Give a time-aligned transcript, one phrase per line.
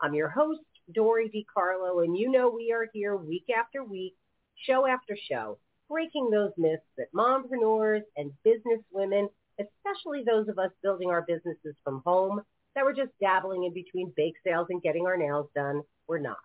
[0.00, 0.60] I'm your host,
[0.94, 4.14] Dory DiCarlo, and you know we are here week after week,
[4.54, 5.58] show after show,
[5.88, 11.74] breaking those myths that mompreneurs and business women, especially those of us building our businesses
[11.82, 12.42] from home,
[12.76, 16.38] that we're just dabbling in between bake sales and getting our nails done, we're not.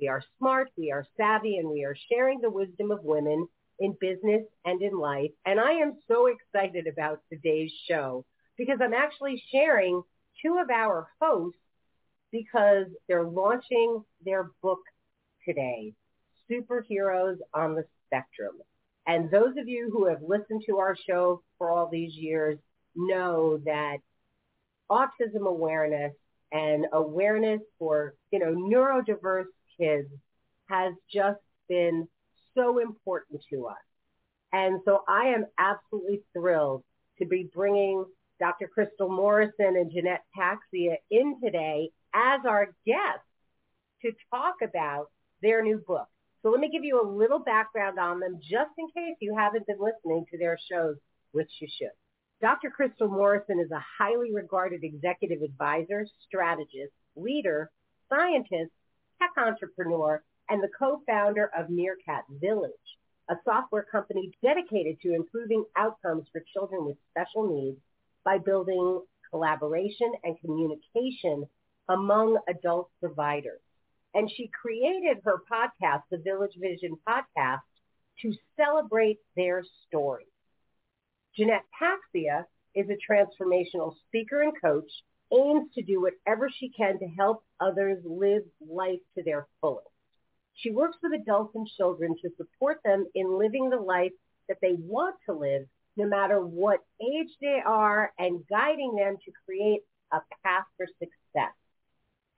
[0.00, 3.46] We are smart, we are savvy, and we are sharing the wisdom of women
[3.78, 5.30] in business and in life.
[5.46, 8.24] And I am so excited about today's show
[8.56, 10.02] because I'm actually sharing
[10.42, 11.58] two of our hosts
[12.32, 14.80] because they're launching their book
[15.44, 15.92] today,
[16.50, 18.54] Superheroes on the Spectrum.
[19.06, 22.58] And those of you who have listened to our show for all these years
[22.96, 23.98] know that
[24.90, 26.12] autism awareness
[26.52, 29.46] and awareness for, you know, neurodiverse
[29.78, 30.08] kids
[30.66, 32.06] has just been
[32.54, 33.76] so important to us.
[34.52, 36.84] And so I am absolutely thrilled
[37.18, 38.04] to be bringing
[38.38, 38.68] Dr.
[38.68, 43.26] Crystal Morrison and Jeanette Paxia in today as our guests
[44.02, 45.10] to talk about
[45.40, 46.08] their new book.
[46.42, 49.66] So let me give you a little background on them just in case you haven't
[49.66, 50.96] been listening to their shows,
[51.30, 51.92] which you should.
[52.40, 52.70] Dr.
[52.70, 57.70] Crystal Morrison is a highly regarded executive advisor, strategist, leader,
[58.08, 58.72] scientist,
[59.20, 62.72] tech entrepreneur, and the co-founder of Meerkat Village,
[63.30, 67.78] a software company dedicated to improving outcomes for children with special needs
[68.24, 71.46] by building collaboration and communication
[71.92, 73.60] among adult providers.
[74.14, 77.60] And she created her podcast, the Village Vision podcast,
[78.22, 80.26] to celebrate their story.
[81.36, 82.44] Jeanette Paxia
[82.74, 84.90] is a transformational speaker and coach,
[85.32, 89.88] aims to do whatever she can to help others live life to their fullest.
[90.54, 94.12] She works with adults and children to support them in living the life
[94.48, 95.66] that they want to live,
[95.96, 99.80] no matter what age they are, and guiding them to create
[100.12, 101.54] a path for success.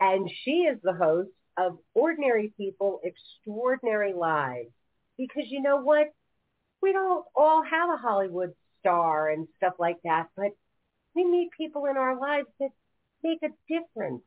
[0.00, 4.70] And she is the host of Ordinary People, Extraordinary Lives.
[5.16, 6.12] Because you know what?
[6.82, 10.50] We don't all have a Hollywood star and stuff like that, but
[11.14, 12.70] we meet people in our lives that
[13.22, 14.22] make a difference.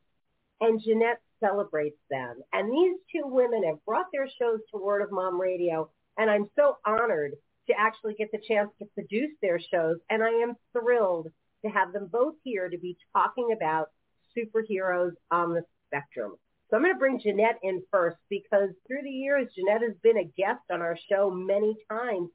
[0.60, 2.36] And Jeanette celebrates them.
[2.52, 6.50] And these two women have brought their shows to Word of Mom Radio, and I'm
[6.56, 7.34] so honored
[7.68, 9.98] to actually get the chance to produce their shows.
[10.10, 11.28] And I am thrilled
[11.64, 13.90] to have them both here to be talking about
[14.38, 16.34] superheroes on the spectrum.
[16.70, 20.18] So I'm going to bring Jeanette in first because through the years, Jeanette has been
[20.18, 22.28] a guest on our show many times,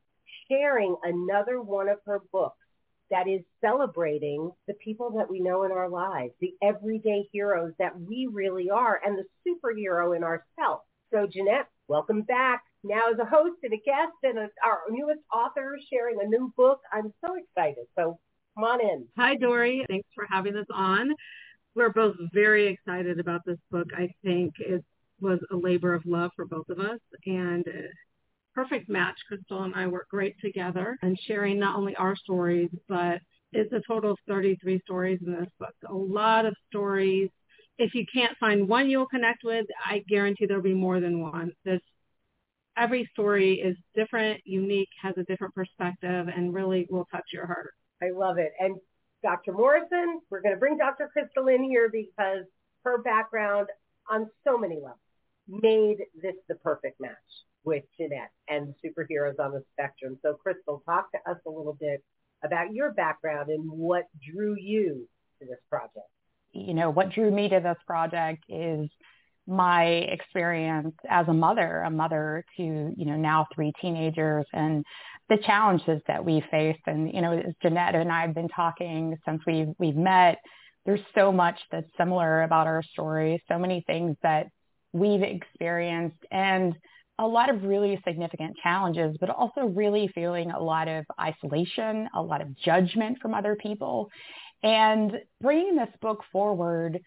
[0.50, 2.58] sharing another one of her books
[3.12, 8.00] that is celebrating the people that we know in our lives, the everyday heroes that
[8.00, 10.84] we really are, and the superhero in ourselves.
[11.14, 12.64] So Jeanette, welcome back.
[12.84, 16.52] Now as a host and a guest and a, our newest author sharing a new
[16.58, 17.86] book, I'm so excited.
[17.96, 18.20] So
[18.56, 19.06] come on in.
[19.16, 19.86] Hi, Dory.
[19.88, 21.12] Thanks for having us on.
[21.76, 23.88] We're both very excited about this book.
[23.96, 24.84] I think it
[25.20, 27.88] was a labor of love for both of us and a
[28.54, 29.16] perfect match.
[29.28, 33.20] Crystal and I work great together and sharing not only our stories, but
[33.52, 35.74] it's a total of 33 stories in this book.
[35.90, 37.30] A lot of stories.
[37.80, 41.52] If you can't find one you'll connect with, I guarantee there'll be more than one.
[41.66, 41.82] This
[42.78, 47.74] every story is different, unique, has a different perspective, and really will touch your heart.
[48.02, 48.52] I love it.
[48.60, 48.76] And
[49.24, 49.54] Dr.
[49.54, 51.10] Morrison, we're going to bring Dr.
[51.12, 52.44] Crystal in here because
[52.84, 53.68] her background
[54.12, 55.00] on so many levels
[55.48, 57.12] made this the perfect match
[57.64, 60.20] with Jeanette and superheroes on the spectrum.
[60.22, 62.04] So Crystal, talk to us a little bit
[62.44, 65.08] about your background and what drew you
[65.40, 66.10] to this project.
[66.52, 68.90] You know, what drew me to this project is
[69.48, 74.86] my experience as a mother, a mother to, you know, now three teenagers and
[75.36, 76.78] the challenges that we face.
[76.86, 80.38] And, you know, as Jeanette and I have been talking since we've, we've met,
[80.86, 84.48] there's so much that's similar about our story, so many things that
[84.92, 86.76] we've experienced and
[87.18, 92.22] a lot of really significant challenges, but also really feeling a lot of isolation, a
[92.22, 94.10] lot of judgment from other people.
[94.62, 97.00] And bringing this book forward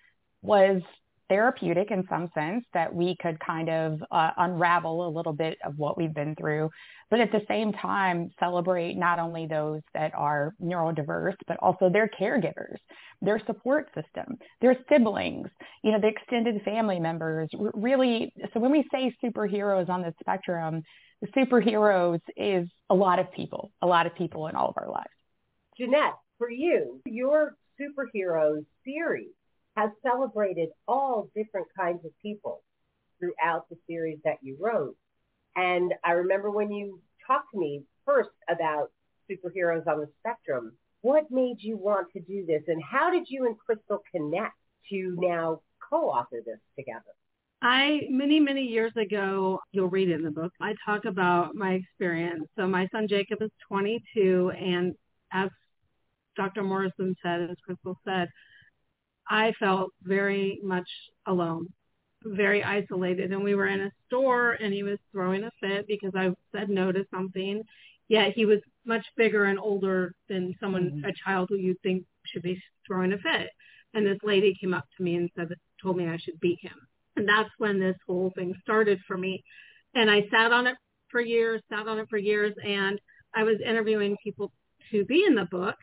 [0.43, 0.83] was
[1.29, 5.77] therapeutic in some sense that we could kind of uh, unravel a little bit of
[5.77, 6.71] what we've been through,
[7.11, 12.09] but at the same time celebrate not only those that are neurodiverse, but also their
[12.09, 12.77] caregivers,
[13.21, 15.49] their support system, their siblings,
[15.83, 17.49] you know, the extended family members.
[17.75, 20.83] Really, so when we say superheroes on the spectrum,
[21.23, 24.91] the superheroes is a lot of people, a lot of people in all of our
[24.91, 25.09] lives.
[25.79, 29.29] Jeanette, for you, your superheroes series
[29.77, 32.63] has celebrated all different kinds of people
[33.19, 34.97] throughout the series that you wrote.
[35.55, 38.91] And I remember when you talked to me first about
[39.31, 43.47] superheroes on the spectrum, what made you want to do this and how did you
[43.47, 44.55] and Crystal connect
[44.91, 47.03] to now co-author this together?
[47.63, 51.73] I, many, many years ago, you'll read it in the book, I talk about my
[51.73, 52.45] experience.
[52.57, 54.95] So my son Jacob is 22 and
[55.33, 55.49] as
[56.37, 56.63] Dr.
[56.63, 58.29] Morrison said, as Crystal said,
[59.29, 60.89] I felt very much
[61.27, 61.67] alone,
[62.25, 63.33] very isolated.
[63.33, 66.69] And we were in a store and he was throwing a fit because I said
[66.69, 67.63] no to something.
[68.09, 71.05] Yet he was much bigger and older than someone, mm-hmm.
[71.05, 73.49] a child who you'd think should be throwing a fit.
[73.95, 75.49] And this lady came up to me and said,
[75.83, 76.77] told me I should beat him.
[77.17, 79.43] And that's when this whole thing started for me.
[79.95, 80.77] And I sat on it
[81.09, 82.55] for years, sat on it for years.
[82.65, 83.01] And
[83.35, 84.53] I was interviewing people
[84.91, 85.77] to be in the book.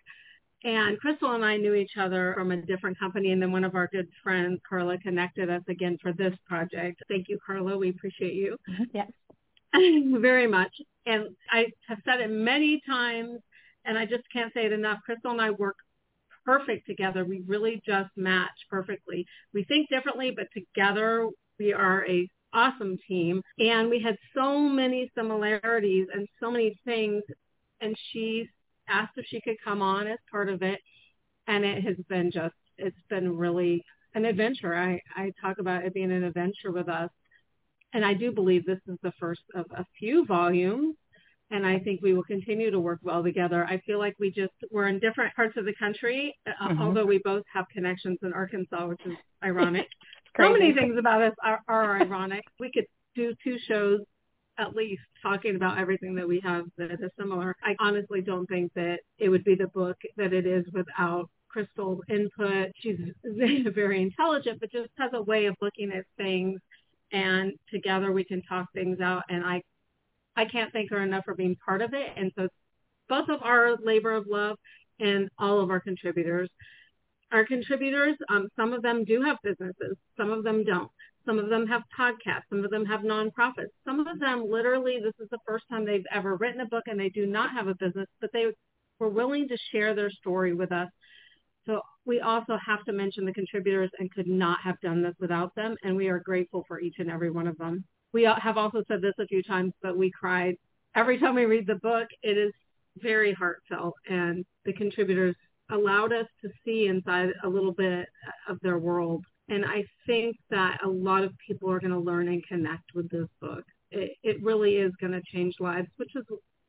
[0.63, 3.31] And Crystal and I knew each other from a different company.
[3.31, 7.03] And then one of our good friends, Carla, connected us again for this project.
[7.09, 7.77] Thank you, Carla.
[7.77, 8.57] We appreciate you.
[8.69, 8.83] Mm-hmm.
[8.93, 9.11] Yes.
[10.21, 10.73] Very much.
[11.05, 13.39] And I have said it many times,
[13.83, 14.99] and I just can't say it enough.
[15.05, 15.75] Crystal and I work
[16.45, 17.25] perfect together.
[17.25, 19.25] We really just match perfectly.
[19.53, 23.41] We think differently, but together we are a awesome team.
[23.59, 27.23] And we had so many similarities and so many things.
[27.81, 28.47] And she's
[28.87, 30.79] asked if she could come on as part of it.
[31.47, 33.83] And it has been just, it's been really
[34.15, 34.75] an adventure.
[34.75, 37.09] I, I talk about it being an adventure with us.
[37.93, 40.95] And I do believe this is the first of a few volumes.
[41.51, 43.65] And I think we will continue to work well together.
[43.65, 46.81] I feel like we just, we're in different parts of the country, uh, mm-hmm.
[46.81, 49.13] although we both have connections in Arkansas, which is
[49.43, 49.87] ironic.
[50.35, 52.43] so many things about us are, are ironic.
[52.59, 52.85] We could
[53.15, 53.99] do two shows
[54.57, 57.55] at least talking about everything that we have that is similar.
[57.63, 62.01] I honestly don't think that it would be the book that it is without Crystal's
[62.09, 62.71] input.
[62.75, 66.59] She's very intelligent, but just has a way of looking at things
[67.11, 69.23] and together we can talk things out.
[69.29, 69.61] And I,
[70.35, 72.09] I can't thank her enough for being part of it.
[72.17, 72.47] And so
[73.07, 74.57] both of our labor of love
[74.99, 76.49] and all of our contributors.
[77.31, 80.91] Our contributors, um, some of them do have businesses, some of them don't.
[81.25, 82.43] Some of them have podcasts.
[82.49, 83.71] Some of them have nonprofits.
[83.85, 86.99] Some of them literally, this is the first time they've ever written a book and
[86.99, 88.47] they do not have a business, but they
[88.99, 90.89] were willing to share their story with us.
[91.65, 95.55] So we also have to mention the contributors and could not have done this without
[95.55, 95.77] them.
[95.83, 97.85] And we are grateful for each and every one of them.
[98.11, 100.55] We have also said this a few times, but we cried
[100.95, 102.07] every time we read the book.
[102.21, 102.51] It is
[102.97, 105.35] very heartfelt and the contributors
[105.71, 108.07] allowed us to see inside a little bit
[108.47, 112.27] of their world and I think that a lot of people are going to learn
[112.27, 113.63] and connect with this book.
[113.91, 116.23] It, it really is going to change lives, which is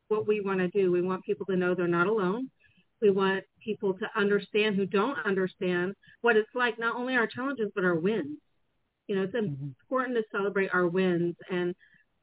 [0.08, 0.90] what we want to do.
[0.90, 2.50] We want people to know they're not alone.
[3.00, 7.70] We want people to understand who don't understand what it's like, not only our challenges,
[7.74, 8.38] but our wins.
[9.06, 9.70] You know, it's mm-hmm.
[9.80, 11.74] important to celebrate our wins, and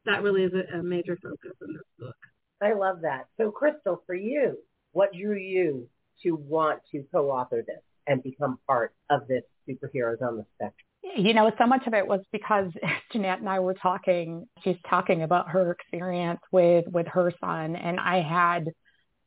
[0.06, 2.16] that really is a, a major focus in this book.
[2.62, 3.28] I love that.
[3.38, 4.58] So, Crystal, for you,
[4.92, 5.88] what drew you
[6.24, 10.86] to want to co-author this and become part of this superheroes on the spectrum?
[11.18, 12.72] You know, so much of it was because
[13.12, 14.48] Jeanette and I were talking.
[14.64, 18.72] She's talking about her experience with with her son, and I had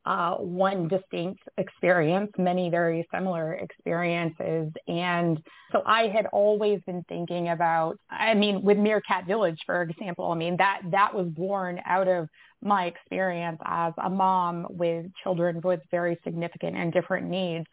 [0.06, 4.70] uh, one distinct experience, many very similar experiences.
[4.86, 10.30] And so I had always been thinking about, I mean, with Meerkat Village, for example,
[10.30, 12.28] I mean, that, that was born out of
[12.62, 17.66] my experience as a mom with children with very significant and different needs.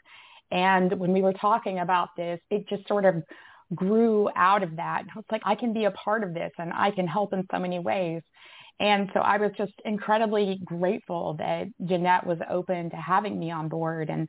[0.52, 3.24] And when we were talking about this, it just sort of
[3.74, 5.04] grew out of that.
[5.10, 7.46] I was like, I can be a part of this and I can help in
[7.52, 8.22] so many ways.
[8.80, 13.70] And so I was just incredibly grateful that Jeanette was open to having me on
[13.70, 14.10] board.
[14.10, 14.28] And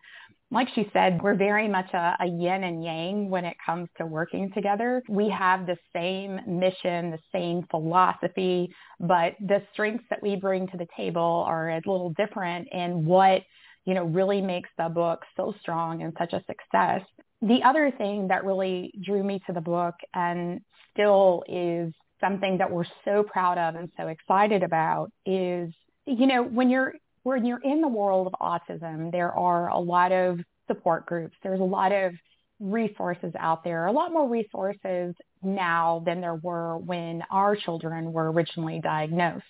[0.50, 4.04] like she said, we're very much a, a, yin and yang when it comes to
[4.04, 5.02] working together.
[5.08, 10.76] We have the same mission, the same philosophy, but the strengths that we bring to
[10.76, 13.40] the table are a little different in what
[13.84, 17.02] you know, really makes the book so strong and such a success.
[17.40, 20.60] The other thing that really drew me to the book and
[20.92, 25.72] still is something that we're so proud of and so excited about is,
[26.06, 30.10] you know, when you're when you're in the world of autism, there are a lot
[30.12, 31.36] of support groups.
[31.42, 32.12] There's a lot of
[32.60, 38.30] resources out there, a lot more resources now than there were when our children were
[38.30, 39.44] originally diagnosed.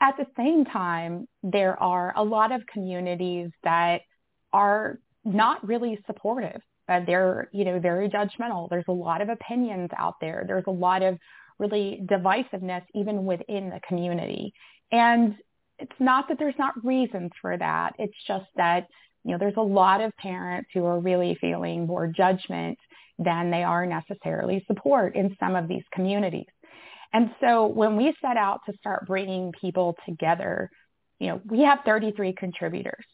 [0.00, 4.02] At the same time, there are a lot of communities that
[4.52, 6.60] are not really supportive.
[6.88, 8.68] Uh, they're, you know, very judgmental.
[8.68, 10.44] There's a lot of opinions out there.
[10.46, 11.18] There's a lot of
[11.58, 14.52] really divisiveness even within the community.
[14.92, 15.34] And
[15.78, 17.94] it's not that there's not reasons for that.
[17.98, 18.86] It's just that,
[19.24, 22.78] you know, there's a lot of parents who are really feeling more judgment
[23.18, 26.46] than they are necessarily support in some of these communities.
[27.16, 30.68] And so when we set out to start bringing people together,
[31.18, 33.06] you know, we have 33 contributors.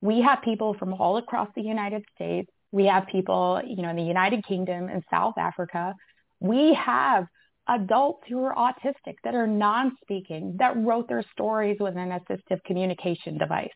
[0.00, 2.50] We have people from all across the United States.
[2.70, 5.94] We have people, you know, in the United Kingdom and South Africa.
[6.40, 7.26] We have
[7.68, 13.36] adults who are autistic that are non-speaking that wrote their stories with an assistive communication
[13.36, 13.68] device.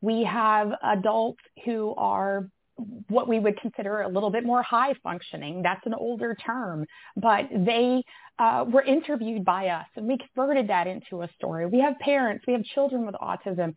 [0.00, 2.48] We have adults who are
[3.08, 5.62] what we would consider a little bit more high functioning.
[5.62, 8.02] That's an older term, but they
[8.38, 11.66] uh, were interviewed by us and we converted that into a story.
[11.66, 13.74] We have parents, we have children with autism.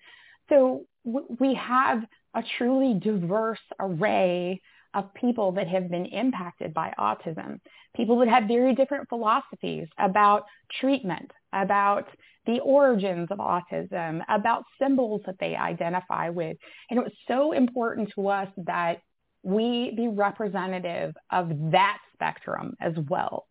[0.50, 2.04] So w- we have
[2.36, 4.62] a truly diverse array
[4.94, 7.60] of people that have been impacted by autism,
[7.96, 10.46] people that have very different philosophies about
[10.80, 12.08] treatment, about
[12.46, 16.58] the origins of autism, about symbols that they identify with.
[16.90, 19.02] And it was so important to us that
[19.44, 23.46] we be representative of that spectrum as well.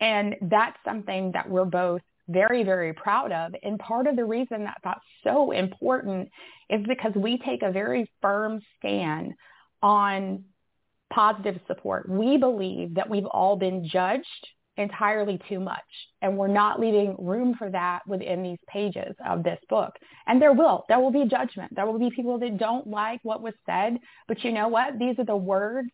[0.00, 3.54] And that's something that we're both very, very proud of.
[3.62, 6.28] And part of the reason that that's so important
[6.68, 9.32] is because we take a very firm stand
[9.82, 10.44] on
[11.12, 12.08] positive support.
[12.08, 15.82] We believe that we've all been judged entirely too much
[16.22, 19.92] and we're not leaving room for that within these pages of this book.
[20.26, 21.74] And there will, there will be judgment.
[21.74, 23.98] There will be people that don't like what was said,
[24.28, 24.98] but you know what?
[24.98, 25.90] These are the words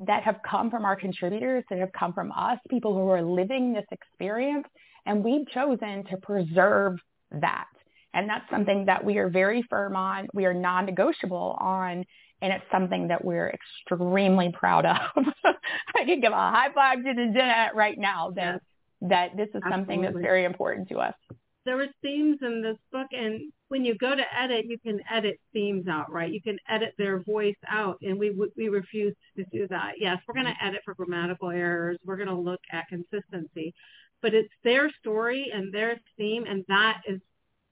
[0.00, 3.72] that have come from our contributors, that have come from us, people who are living
[3.72, 4.66] this experience,
[5.06, 6.98] and we've chosen to preserve
[7.30, 7.66] that.
[8.14, 10.28] And that's something that we are very firm on.
[10.34, 12.04] We are non-negotiable on
[12.42, 14.96] and it's something that we're extremely proud of.
[15.96, 18.60] I can give a high five to the Jeanette right now that
[19.00, 19.72] that this is Absolutely.
[19.72, 21.14] something that's very important to us.
[21.64, 25.38] There were themes in this book, and when you go to edit, you can edit
[25.52, 26.32] themes out, right?
[26.32, 29.92] You can edit their voice out, and we we refuse to do that.
[29.98, 30.66] Yes, we're going to mm-hmm.
[30.66, 31.98] edit for grammatical errors.
[32.04, 33.72] We're going to look at consistency,
[34.20, 37.20] but it's their story and their theme, and that is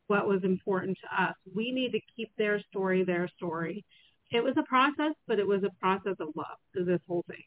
[0.07, 1.35] what was important to us.
[1.55, 3.85] We need to keep their story their story
[4.31, 7.43] it was a process, but it was a process of love to this whole thing.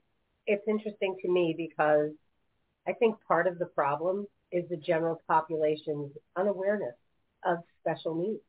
[0.45, 2.11] It's interesting to me because
[2.87, 6.95] I think part of the problem is the general population's unawareness
[7.45, 8.41] of special needs.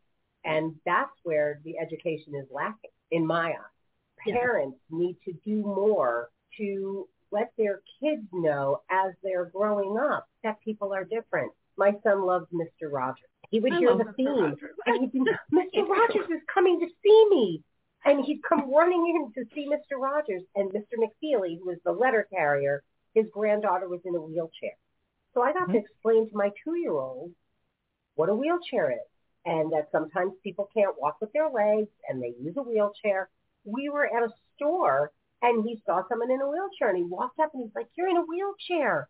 [0.44, 4.34] And that's where the education is lacking, in my eyes.
[4.34, 4.98] Parents yeah.
[4.98, 10.92] need to do more to let their kids know as they're growing up that people
[10.92, 11.52] are different.
[11.76, 12.90] My son loves Mr.
[12.90, 13.28] Rogers.
[13.50, 14.16] He would I hear the Mr.
[14.16, 15.20] theme, and he'd be,
[15.52, 15.88] Mr.
[15.88, 17.62] Rogers is coming to see me.
[18.04, 19.98] And he'd come running in to see Mr.
[19.98, 20.98] Rogers and Mr.
[20.98, 22.82] McFeely, who was the letter carrier.
[23.14, 24.76] His granddaughter was in a wheelchair.
[25.32, 25.72] So I got mm-hmm.
[25.72, 27.32] to explain to my two-year-old
[28.14, 29.08] what a wheelchair is
[29.46, 33.28] and that sometimes people can't walk with their legs and they use a wheelchair.
[33.64, 35.10] We were at a store
[35.42, 38.08] and he saw someone in a wheelchair and he walked up and he's like, you're
[38.08, 39.08] in a wheelchair.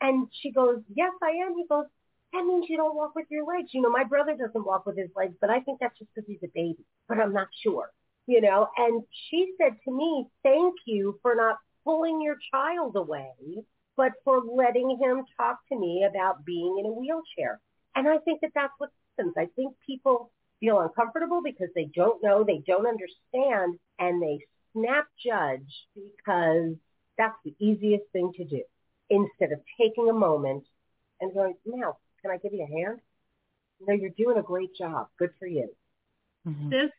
[0.00, 1.54] And she goes, yes, I am.
[1.56, 1.86] He goes,
[2.32, 3.70] that means you don't walk with your legs.
[3.72, 6.28] You know, my brother doesn't walk with his legs, but I think that's just because
[6.28, 7.90] he's a baby, but I'm not sure
[8.26, 13.32] you know, and she said to me, thank you for not pulling your child away,
[13.96, 17.60] but for letting him talk to me about being in a wheelchair.
[17.94, 19.34] And I think that that's what happens.
[19.36, 24.40] I think people feel uncomfortable because they don't know, they don't understand, and they
[24.72, 26.74] snap judge because
[27.16, 28.62] that's the easiest thing to do
[29.10, 30.64] instead of taking a moment
[31.20, 33.00] and going, now, can I give you a hand?
[33.86, 35.08] No, you're doing a great job.
[35.18, 35.68] Good for you.
[36.46, 36.70] Mm-hmm.
[36.70, 36.90] This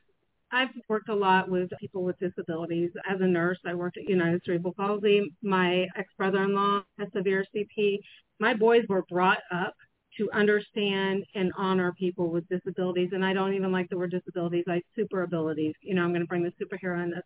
[0.51, 2.91] I've worked a lot with people with disabilities.
[3.09, 5.33] As a nurse, I worked at United Cerebral Palsy.
[5.41, 7.99] My ex-brother-in-law has severe CP.
[8.39, 9.73] My boys were brought up
[10.17, 13.09] to understand and honor people with disabilities.
[13.11, 15.73] And I don't even like the word disabilities, like super abilities.
[15.81, 17.23] You know, I'm going to bring the superhero in this.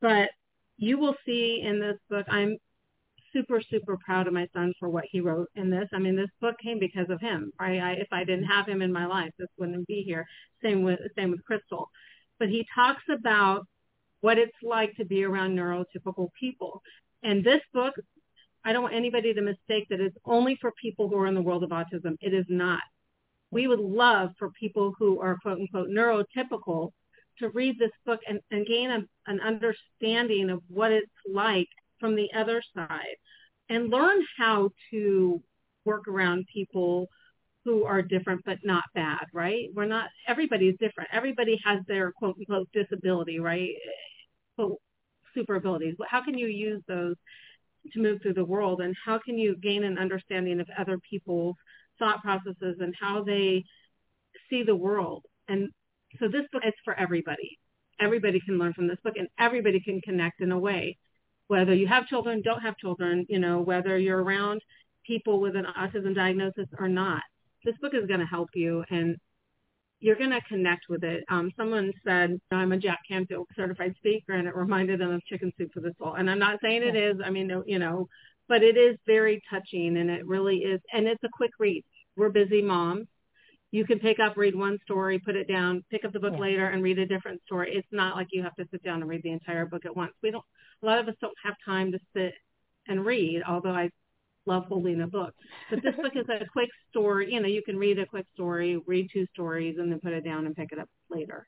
[0.00, 0.30] But
[0.76, 2.56] you will see in this book, I'm
[3.32, 5.88] super, super proud of my son for what he wrote in this.
[5.92, 7.80] I mean, this book came because of him, right?
[7.80, 10.26] I, if I didn't have him in my life, this wouldn't be here.
[10.62, 11.88] Same with, same with Crystal
[12.42, 13.68] but he talks about
[14.20, 16.82] what it's like to be around neurotypical people.
[17.22, 17.94] And this book,
[18.64, 21.40] I don't want anybody to mistake that it's only for people who are in the
[21.40, 22.16] world of autism.
[22.20, 22.82] It is not.
[23.52, 26.90] We would love for people who are quote unquote neurotypical
[27.38, 31.68] to read this book and, and gain a, an understanding of what it's like
[32.00, 33.18] from the other side
[33.68, 35.40] and learn how to
[35.84, 37.06] work around people
[37.64, 39.68] who are different but not bad, right?
[39.74, 41.10] We're not everybody's different.
[41.12, 43.70] Everybody has their quote unquote disability, right?
[44.56, 44.78] Quote,
[45.34, 45.94] super abilities.
[46.08, 47.14] How can you use those
[47.92, 51.56] to move through the world and how can you gain an understanding of other people's
[51.98, 53.64] thought processes and how they
[54.50, 55.24] see the world?
[55.48, 55.70] And
[56.18, 57.58] so this book is for everybody.
[58.00, 60.98] Everybody can learn from this book and everybody can connect in a way.
[61.46, 64.62] Whether you have children, don't have children, you know, whether you're around
[65.06, 67.22] people with an autism diagnosis or not
[67.64, 69.16] this book is going to help you and
[70.02, 71.22] you're going to connect with it.
[71.30, 75.52] Um, someone said, I'm a Jack Canfield certified speaker, and it reminded them of Chicken
[75.56, 76.14] Soup for the Soul.
[76.14, 77.18] And I'm not saying it is.
[77.24, 78.08] I mean, you know,
[78.48, 80.80] but it is very touching, and it really is.
[80.92, 81.84] And it's a quick read.
[82.16, 83.06] We're busy moms.
[83.70, 86.40] You can pick up, read one story, put it down, pick up the book yeah.
[86.40, 87.72] later, and read a different story.
[87.72, 90.12] It's not like you have to sit down and read the entire book at once.
[90.20, 90.44] We don't.
[90.82, 92.34] A lot of us don't have time to sit
[92.88, 93.42] and read.
[93.46, 93.88] Although I
[94.46, 95.34] love holding a book.
[95.70, 97.32] But this book is a quick story.
[97.32, 100.24] You know, you can read a quick story, read two stories, and then put it
[100.24, 101.46] down and pick it up later.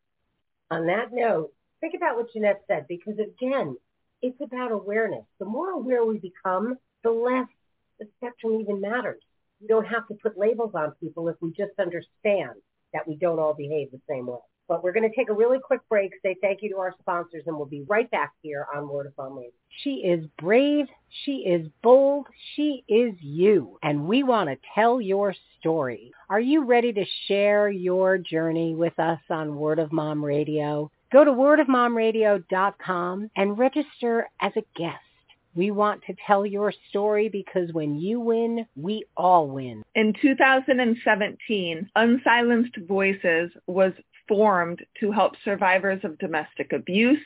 [0.71, 3.77] On that note, think about what Jeanette said because again,
[4.23, 5.25] it's about awareness.
[5.39, 7.49] The more aware we become, the less
[7.99, 9.23] the spectrum even matters.
[9.61, 12.55] We don't have to put labels on people if we just understand
[12.93, 14.39] that we don't all behave the same way.
[14.69, 17.43] But we're going to take a really quick break, say thank you to our sponsors,
[17.47, 19.51] and we'll be right back here on Word of Mom Radio.
[19.83, 20.87] She is brave.
[21.25, 22.27] She is bold.
[22.55, 23.79] She is you.
[23.83, 26.13] And we want to tell your story.
[26.31, 30.91] Are you ready to share your journey with us on Word of Mom Radio?
[31.13, 34.99] Go to wordofmomradio.com and register as a guest.
[35.55, 39.85] We want to tell your story because when you win, we all win.
[39.95, 43.93] In 2017, Unsilenced Voices was
[44.29, 47.25] formed to help survivors of domestic abuse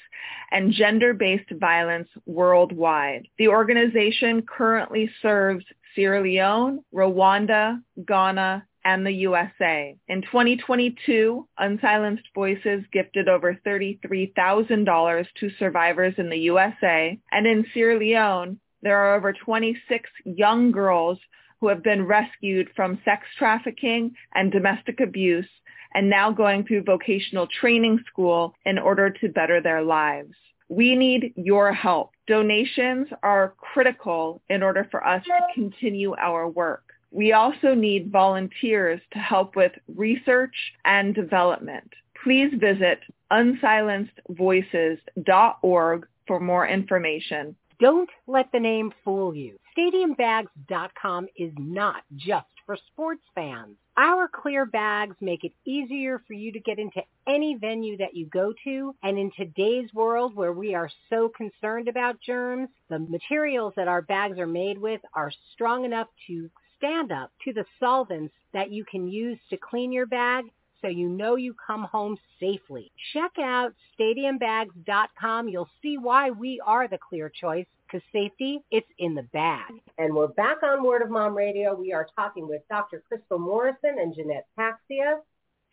[0.51, 3.29] and gender-based violence worldwide.
[3.39, 5.65] The organization currently serves
[5.95, 9.97] Sierra Leone, Rwanda, Ghana, and the USA.
[10.09, 17.99] In 2022, Unsilenced Voices gifted over $33,000 to survivors in the USA, and in Sierra
[17.99, 21.19] Leone, there are over 26 young girls
[21.61, 25.49] who have been rescued from sex trafficking and domestic abuse
[25.95, 30.33] and now going through vocational training school in order to better their lives.
[30.69, 32.13] We need your help.
[32.27, 36.85] Donations are critical in order for us to continue our work.
[37.11, 41.91] We also need volunteers to help with research and development.
[42.23, 43.01] Please visit
[43.33, 47.57] unsilencedvoices.org for more information.
[47.81, 49.59] Don't let the name fool you.
[49.79, 53.77] StadiumBags.com is not just for sports fans.
[54.01, 58.27] Our clear bags make it easier for you to get into any venue that you
[58.27, 58.95] go to.
[59.03, 64.03] And in today's world where we are so concerned about germs, the materials that our
[64.03, 68.85] bags are made with are strong enough to stand up to the solvents that you
[68.85, 70.45] can use to clean your bag
[70.81, 72.93] so you know you come home safely.
[73.13, 75.49] Check out stadiumbags.com.
[75.49, 79.73] You'll see why we are the clear choice because safety, it's in the bag.
[79.97, 81.75] And we're back on Word of Mom Radio.
[81.75, 83.03] We are talking with Dr.
[83.09, 85.19] Crystal Morrison and Jeanette Paxia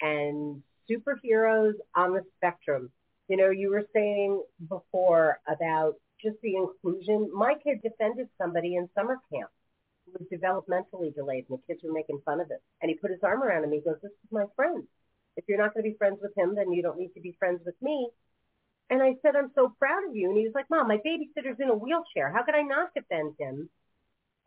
[0.02, 2.92] and superheroes on the spectrum.
[3.28, 7.30] You know, you were saying before about just the inclusion.
[7.34, 9.50] My kid defended somebody in summer camp
[10.06, 12.62] who was developmentally delayed, and the kids were making fun of it.
[12.82, 13.72] And he put his arm around him.
[13.72, 14.84] He goes, this is my friend.
[15.36, 17.36] If you're not going to be friends with him, then you don't need to be
[17.38, 18.10] friends with me.
[18.90, 20.30] And I said, I'm so proud of you.
[20.30, 22.32] And he was like, Mom, my babysitter's in a wheelchair.
[22.32, 23.70] How could I not defend him?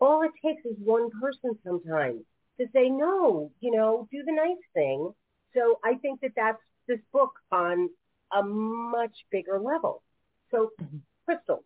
[0.01, 2.23] All it takes is one person sometimes
[2.61, 5.13] to say, no, you know, do the nice thing.
[5.55, 7.91] So I think that that's this book on
[8.33, 10.03] a much bigger level.
[10.51, 10.99] So, mm-hmm.
[11.25, 11.65] Crystal,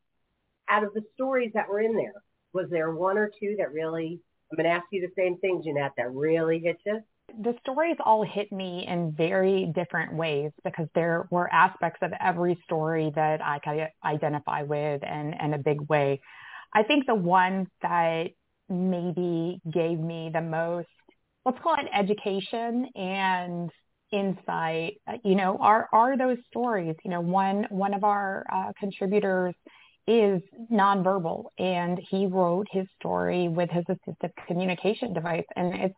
[0.68, 4.20] out of the stories that were in there, was there one or two that really,
[4.50, 7.00] I'm going to ask you the same thing, Jeanette, that really hit you?
[7.28, 12.60] The stories all hit me in very different ways because there were aspects of every
[12.64, 16.20] story that I could identify with and in a big way.
[16.74, 18.30] I think the one that
[18.68, 20.88] maybe gave me the most,
[21.44, 23.70] let's call it education and
[24.10, 26.96] insight, uh, you know, are, are those stories.
[27.04, 29.54] You know, one, one of our uh, contributors
[30.06, 35.94] is nonverbal and he wrote his story with his assistive communication device and it's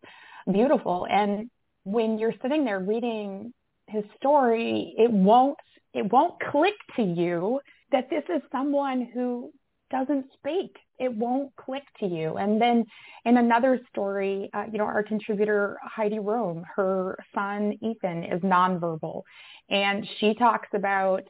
[0.50, 1.06] beautiful.
[1.10, 1.50] And
[1.84, 3.52] when you're sitting there reading
[3.86, 5.58] his story, it won't
[5.92, 7.60] it won't click to you
[7.92, 9.52] that this is someone who
[9.90, 10.76] doesn't speak.
[10.98, 12.36] It won't click to you.
[12.36, 12.84] And then
[13.24, 19.22] in another story, uh, you know, our contributor Heidi Rome, her son Ethan is nonverbal,
[19.70, 21.22] and she talks about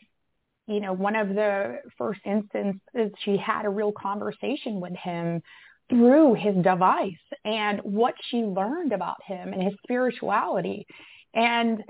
[0.66, 5.42] you know, one of the first instances she had a real conversation with him
[5.90, 7.12] through his device
[7.44, 10.87] and what she learned about him and his spirituality.
[11.35, 11.83] And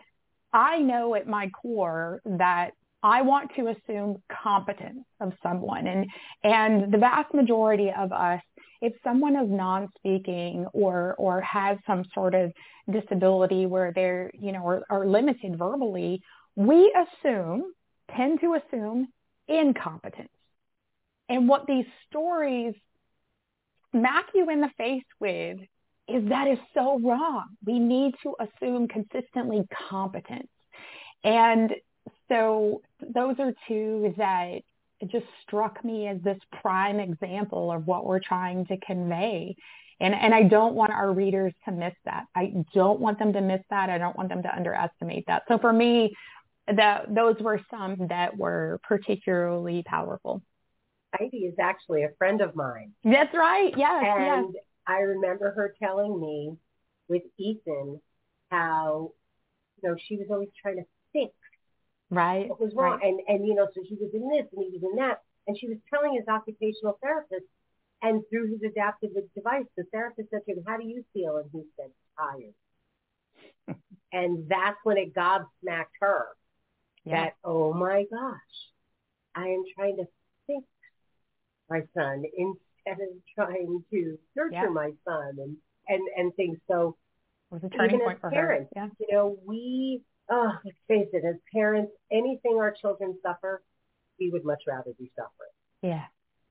[0.52, 2.70] I know at my core that
[3.02, 5.87] I want to assume competence of someone.
[5.87, 6.07] And,
[6.42, 8.40] and the vast majority of us,
[8.80, 12.52] if someone is non-speaking or, or has some sort of
[12.90, 16.22] disability where they're, you know, are, are limited verbally,
[16.57, 17.72] we assume,
[18.16, 19.09] tend to assume
[19.48, 20.28] incompetence.
[21.28, 22.74] And what these stories
[23.94, 25.59] smack you in the face with
[26.09, 27.44] is that is so wrong.
[27.64, 30.48] We need to assume consistently competence.
[31.22, 31.72] And
[32.28, 34.61] so those are two that
[35.07, 39.57] just struck me as this prime example of what we're trying to convey.
[40.00, 42.24] And, and I don't want our readers to miss that.
[42.35, 43.90] I don't want them to miss that.
[43.90, 45.44] I don't want them to underestimate that.
[45.48, 46.14] So for me,
[46.66, 50.42] that those were some that were particularly powerful.
[51.18, 52.92] Heidi is actually a friend of mine.
[53.05, 53.72] That's right.
[53.77, 54.05] Yes.
[54.07, 54.64] And yes.
[54.87, 56.57] I remember her telling me
[57.09, 58.00] with Ethan
[58.50, 59.12] how,
[59.83, 61.33] you know, she was always trying to fix
[62.11, 62.98] right what was wrong.
[62.98, 63.09] Right.
[63.09, 65.22] And, and, you know, so he was in this and he was in that.
[65.46, 67.44] And she was telling his occupational therapist
[68.03, 71.37] and through his adaptive device, the therapist said to him, how do you feel?
[71.37, 73.79] And he said, tired.
[74.12, 76.27] and that's when it gobsmacked her
[77.05, 77.24] yeah.
[77.24, 78.37] that, oh my gosh,
[79.35, 80.05] I am trying to
[80.46, 80.62] fix
[81.70, 84.68] my son instead of trying to nurture Yeah.
[84.68, 85.57] my son and,
[85.88, 86.59] and, and things.
[86.68, 86.96] So
[87.50, 88.83] It was a turning even point as for parents, her.
[88.83, 88.88] Yeah.
[89.00, 93.62] you know, we, oh, let's face it, as parents, anything our children suffer,
[94.20, 95.50] we would much rather be suffering.
[95.83, 96.05] Yeah.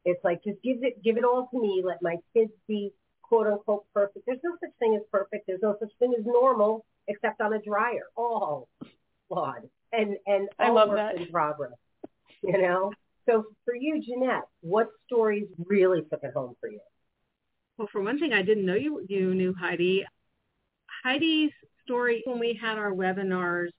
[0.05, 1.81] It's like just give it give it all to me.
[1.85, 4.25] Let my kids be quote unquote perfect.
[4.25, 5.47] There's no such thing as perfect.
[5.47, 8.03] There's no such thing as normal except on a dryer.
[8.17, 8.67] All
[9.29, 11.15] flawed and and I all love work that.
[11.15, 11.71] in progress.
[12.43, 12.91] You know.
[13.25, 16.79] So for you, Jeanette, what stories really took it home for you?
[17.77, 20.05] Well, for one thing, I didn't know you you knew Heidi.
[21.03, 21.51] Heidi's
[21.83, 23.69] story when we had our webinars,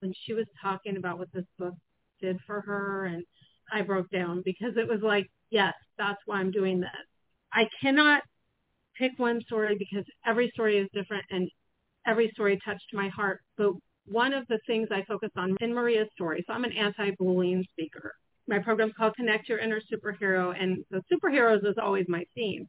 [0.00, 1.74] when she was talking about what this book
[2.20, 3.24] did for her, and
[3.72, 6.90] I broke down because it was like, yes, that's why I'm doing this.
[7.52, 8.22] I cannot
[8.96, 11.48] pick one story because every story is different and
[12.06, 13.40] every story touched my heart.
[13.56, 13.72] But
[14.06, 18.12] one of the things I focused on in Maria's story, so I'm an anti-bullying speaker.
[18.48, 22.68] My program's called Connect Your Inner Superhero, and the superheroes is always my theme.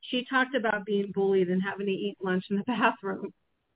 [0.00, 3.32] She talked about being bullied and having to eat lunch in the bathroom,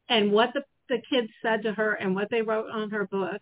[0.09, 3.41] and what the the kids said to her and what they wrote on her book.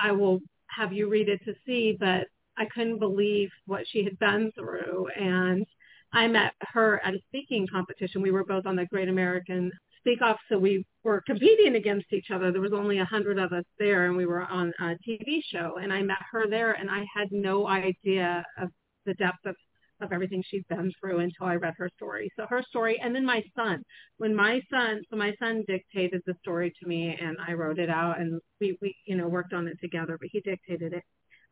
[0.00, 2.26] I will have you read it to see, but
[2.58, 5.08] I couldn't believe what she had been through.
[5.18, 5.64] And
[6.12, 8.22] I met her at a speaking competition.
[8.22, 9.70] We were both on the Great American
[10.06, 12.52] Speak Off, so we were competing against each other.
[12.52, 15.78] There was only a hundred of us there, and we were on a TV show.
[15.82, 18.68] And I met her there, and I had no idea of
[19.04, 19.56] the depth of
[20.00, 22.30] of everything she'd been through until I read her story.
[22.36, 23.82] So her story, and then my son.
[24.18, 27.90] When my son, so my son dictated the story to me, and I wrote it
[27.90, 30.18] out, and we we you know worked on it together.
[30.20, 31.02] But he dictated it.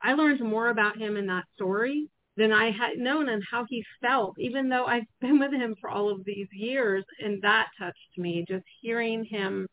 [0.01, 3.85] I learned more about him in that story than I had known and how he
[4.01, 7.05] felt, even though I've been with him for all of these years.
[7.21, 9.67] And that touched me, just hearing him.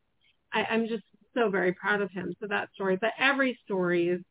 [0.54, 2.34] I, I'm just so very proud of him.
[2.39, 4.21] So that story, but every story is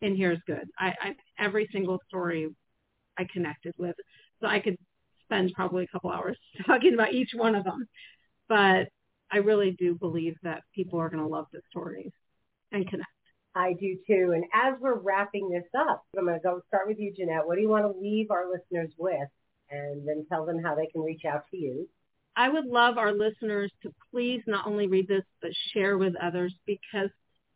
[0.00, 0.68] in here is good.
[0.78, 2.48] I, I every single story
[3.18, 3.96] I connected with.
[4.40, 4.76] So I could
[5.24, 7.86] spend probably a couple hours talking about each one of them.
[8.48, 8.88] But
[9.30, 12.12] I really do believe that people are going to love the stories
[12.72, 13.08] and connect.
[13.54, 14.32] I do too.
[14.34, 17.46] And as we're wrapping this up, I'm going to go start with you, Jeanette.
[17.46, 19.28] What do you want to leave our listeners with?
[19.70, 21.88] And then tell them how they can reach out to you.
[22.36, 26.54] I would love our listeners to please not only read this, but share with others
[26.66, 27.10] because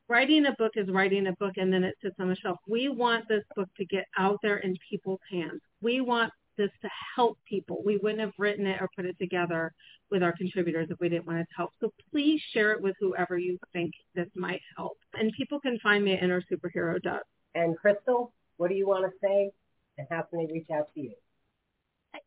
[0.09, 2.59] writing a book is writing a book and then it sits on the shelf.
[2.67, 5.61] We want this book to get out there in people's hands.
[5.81, 7.83] We want this to help people.
[7.85, 9.73] We wouldn't have written it or put it together
[10.11, 11.71] with our contributors if we didn't want it to help.
[11.81, 14.99] So please share it with whoever you think this might help.
[15.15, 17.21] And people can find me at innersuperhero.com.
[17.55, 19.51] And Crystal, what do you want to say?
[19.99, 21.13] And how can they reach out to you?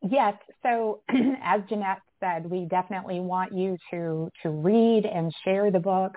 [0.08, 0.34] Yes.
[0.62, 1.02] So
[1.42, 6.12] as Jeanette said, we definitely want you to, to read and share the book.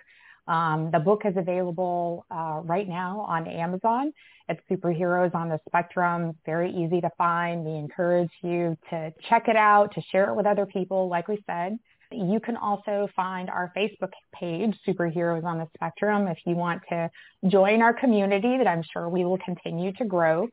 [0.49, 4.11] Um, the book is available uh, right now on Amazon.
[4.49, 6.35] It's Superheroes on the Spectrum.
[6.43, 7.63] Very easy to find.
[7.63, 11.37] We encourage you to check it out, to share it with other people, like we
[11.45, 11.77] said.
[12.11, 17.11] You can also find our Facebook page, Superheroes on the Spectrum, if you want to
[17.47, 20.47] join our community that I'm sure we will continue to grow.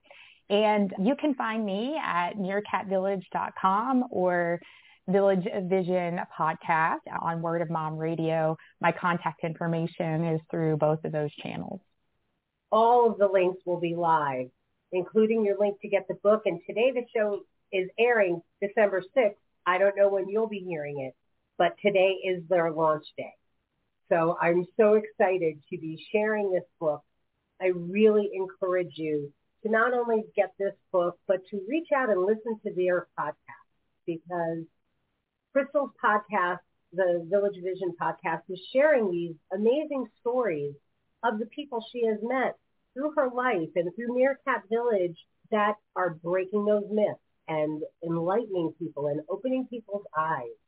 [0.50, 4.60] And you can find me at meerkatvillage.com or
[5.08, 8.56] Village Vision podcast on Word of Mom Radio.
[8.80, 11.80] My contact information is through both of those channels.
[12.72, 14.48] All of the links will be live,
[14.90, 16.42] including your link to get the book.
[16.46, 17.42] And today the show
[17.72, 19.36] is airing December 6th.
[19.64, 21.14] I don't know when you'll be hearing it,
[21.56, 23.34] but today is their launch day.
[24.08, 27.02] So I'm so excited to be sharing this book.
[27.60, 32.24] I really encourage you to not only get this book, but to reach out and
[32.24, 33.40] listen to their podcast
[34.04, 34.64] because
[35.56, 36.58] Crystal's podcast,
[36.92, 40.74] the Village Vision podcast, is sharing these amazing stories
[41.24, 42.56] of the people she has met
[42.92, 45.16] through her life and through Meerkat Village
[45.50, 50.58] that are breaking those myths and enlightening people and opening people's eyes.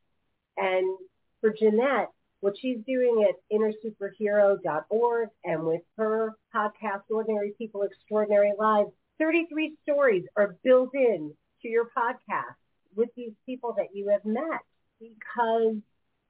[0.57, 0.97] And
[1.39, 8.89] for Jeanette, what she's doing at innersuperhero.org and with her podcast, Ordinary People, Extraordinary Lives,
[9.19, 12.55] 33 stories are built in to your podcast
[12.95, 14.61] with these people that you have met
[14.99, 15.75] because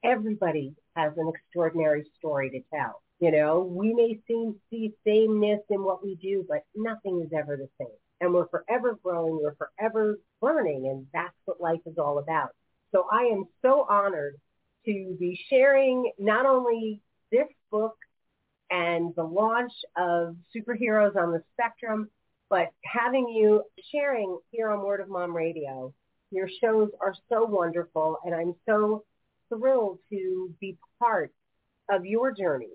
[0.03, 3.01] everybody has an extraordinary story to tell.
[3.19, 7.57] You know, we may seem see sameness in what we do, but nothing is ever
[7.57, 7.95] the same.
[8.21, 12.49] And we're forever growing, we're forever learning, and that's what life is all about.
[12.91, 14.35] So I am so honored
[14.85, 17.01] to be sharing not only
[17.31, 17.97] this book
[18.71, 22.09] and the launch of Superheroes on the Spectrum,
[22.49, 25.93] but having you sharing here on Word of Mom Radio.
[26.31, 29.03] Your shows are so wonderful, and I'm so
[29.49, 31.31] thrilled to be part
[31.89, 32.69] of your journey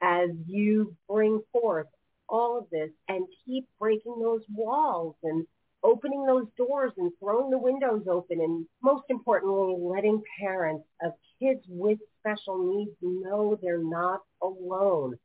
[0.00, 1.86] as you bring forth
[2.28, 5.46] all of this and keep breaking those walls and
[5.82, 11.60] opening those doors and throwing the windows open and most importantly, letting parents of kids
[11.68, 15.16] with special needs know they're not alone.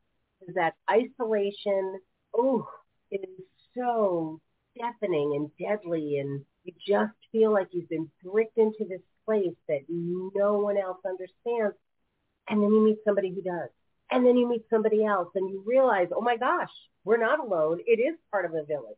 [0.56, 2.00] That isolation,
[2.36, 2.68] oh,
[3.10, 4.40] it is so
[4.78, 9.82] deafening and deadly and you just feel like you've been bricked into this place that
[9.90, 11.76] no one else understands.
[12.50, 13.70] And then you meet somebody who does.
[14.12, 16.70] And then you meet somebody else and you realize, oh my gosh,
[17.06, 17.80] we're not alone.
[17.86, 18.96] It is part of a village.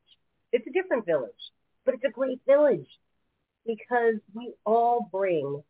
[0.52, 1.32] It's a different village,
[1.86, 2.88] but it's a great village
[3.66, 5.64] because we all bring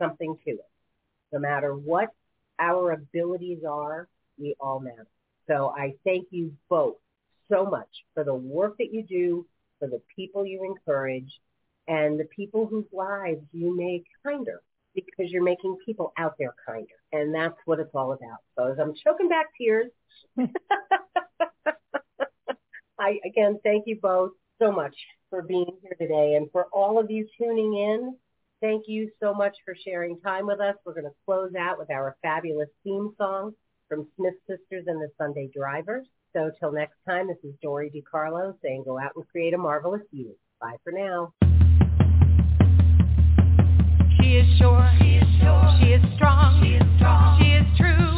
[0.00, 0.68] something to it.
[1.32, 2.08] No matter what
[2.58, 4.08] our abilities are,
[4.38, 5.06] we all matter.
[5.46, 6.96] So I thank you both
[7.50, 9.46] so much for the work that you do,
[9.78, 11.40] for the people you encourage,
[11.86, 14.60] and the people whose lives you make kinder
[14.94, 16.86] because you're making people out there kinder.
[17.12, 18.38] And that's what it's all about.
[18.56, 19.90] So as I'm choking back tears,
[22.98, 24.94] I again thank you both so much
[25.30, 28.16] for being here today and for all of you tuning in.
[28.60, 30.74] Thank you so much for sharing time with us.
[30.84, 33.54] We're going to close out with our fabulous theme song
[33.88, 36.06] from Smith Sisters and the Sunday Drivers.
[36.34, 40.02] So till next time, this is Dory DiCarlo saying go out and create a marvelous
[40.12, 40.34] you.
[40.60, 41.32] Bye for now.
[44.20, 44.90] She is sure.
[45.00, 45.78] She is sure.
[45.80, 46.62] She is strong.
[46.62, 47.40] She is strong.
[47.40, 48.17] She is true.